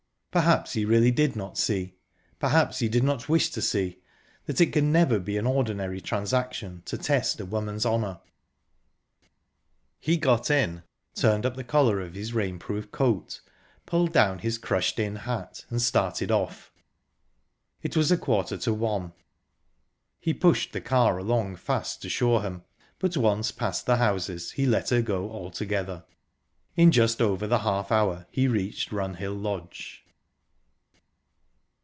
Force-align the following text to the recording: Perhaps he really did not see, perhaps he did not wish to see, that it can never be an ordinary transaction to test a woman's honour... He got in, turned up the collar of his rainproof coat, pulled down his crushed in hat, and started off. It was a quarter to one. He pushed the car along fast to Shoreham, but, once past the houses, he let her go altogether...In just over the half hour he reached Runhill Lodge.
Perhaps 0.33 0.71
he 0.71 0.85
really 0.85 1.11
did 1.11 1.35
not 1.35 1.57
see, 1.57 1.93
perhaps 2.39 2.79
he 2.79 2.87
did 2.87 3.03
not 3.03 3.27
wish 3.27 3.49
to 3.49 3.61
see, 3.61 3.99
that 4.45 4.61
it 4.61 4.67
can 4.71 4.89
never 4.89 5.19
be 5.19 5.35
an 5.35 5.45
ordinary 5.45 5.99
transaction 5.99 6.81
to 6.85 6.97
test 6.97 7.41
a 7.41 7.45
woman's 7.45 7.85
honour... 7.85 8.21
He 9.99 10.15
got 10.15 10.49
in, 10.49 10.83
turned 11.13 11.45
up 11.45 11.57
the 11.57 11.65
collar 11.65 11.99
of 11.99 12.13
his 12.13 12.31
rainproof 12.31 12.91
coat, 12.93 13.41
pulled 13.85 14.13
down 14.13 14.39
his 14.39 14.57
crushed 14.57 14.99
in 14.99 15.17
hat, 15.17 15.65
and 15.69 15.81
started 15.81 16.31
off. 16.31 16.71
It 17.83 17.97
was 17.97 18.09
a 18.09 18.17
quarter 18.17 18.55
to 18.59 18.73
one. 18.73 19.11
He 20.17 20.33
pushed 20.33 20.71
the 20.71 20.79
car 20.79 21.17
along 21.17 21.57
fast 21.57 22.01
to 22.03 22.09
Shoreham, 22.09 22.63
but, 22.99 23.17
once 23.17 23.51
past 23.51 23.85
the 23.85 23.97
houses, 23.97 24.51
he 24.51 24.65
let 24.65 24.91
her 24.91 25.01
go 25.01 25.29
altogether...In 25.29 26.93
just 26.93 27.21
over 27.21 27.47
the 27.47 27.59
half 27.59 27.91
hour 27.91 28.27
he 28.31 28.47
reached 28.47 28.91
Runhill 28.93 29.35
Lodge. 29.35 29.97